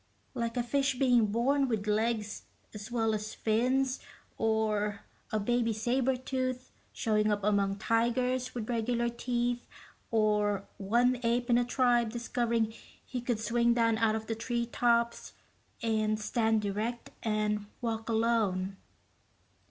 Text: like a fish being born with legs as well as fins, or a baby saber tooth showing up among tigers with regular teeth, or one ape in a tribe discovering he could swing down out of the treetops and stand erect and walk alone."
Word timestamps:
like 0.33 0.57
a 0.57 0.63
fish 0.63 0.97
being 0.97 1.27
born 1.27 1.67
with 1.67 1.85
legs 1.85 2.45
as 2.73 2.89
well 2.91 3.13
as 3.13 3.35
fins, 3.35 3.99
or 4.39 5.01
a 5.31 5.39
baby 5.39 5.71
saber 5.71 6.15
tooth 6.15 6.71
showing 6.91 7.31
up 7.31 7.43
among 7.43 7.75
tigers 7.75 8.55
with 8.55 8.67
regular 8.67 9.09
teeth, 9.09 9.67
or 10.09 10.65
one 10.77 11.19
ape 11.21 11.51
in 11.51 11.57
a 11.59 11.63
tribe 11.63 12.09
discovering 12.09 12.73
he 13.05 13.21
could 13.21 13.39
swing 13.39 13.75
down 13.75 13.95
out 13.99 14.15
of 14.15 14.25
the 14.25 14.33
treetops 14.33 15.33
and 15.83 16.19
stand 16.19 16.65
erect 16.65 17.11
and 17.21 17.67
walk 17.79 18.09
alone." 18.09 18.77